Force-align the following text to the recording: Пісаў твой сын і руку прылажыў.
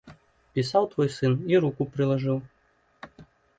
Пісаў 0.59 0.87
твой 0.93 1.09
сын 1.17 1.35
і 1.53 1.61
руку 1.67 1.81
прылажыў. 1.97 2.37